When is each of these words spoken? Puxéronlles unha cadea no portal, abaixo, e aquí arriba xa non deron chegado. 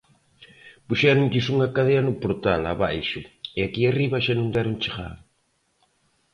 Puxéronlles 0.87 1.45
unha 1.53 1.71
cadea 1.75 2.01
no 2.03 2.13
portal, 2.23 2.61
abaixo, 2.65 3.19
e 3.57 3.59
aquí 3.63 3.81
arriba 3.85 4.17
xa 4.25 4.33
non 4.35 4.53
deron 4.55 4.75
chegado. 4.83 5.19